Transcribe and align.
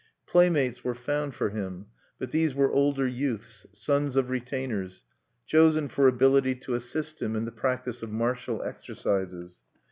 Playmates 0.25 0.83
were 0.83 0.95
found 0.95 1.35
for 1.35 1.49
him; 1.51 1.85
but 2.17 2.31
these 2.31 2.55
were 2.55 2.71
older 2.71 3.05
youths, 3.05 3.67
sons 3.71 4.15
of 4.15 4.31
retainers, 4.31 5.03
chosen 5.45 5.87
for 5.89 6.07
ability 6.07 6.55
to 6.55 6.73
assist 6.73 7.21
him 7.21 7.35
in 7.35 7.45
the 7.45 7.51
practice 7.51 8.01
of 8.01 8.09
martial 8.11 8.63
exercises. 8.63 9.61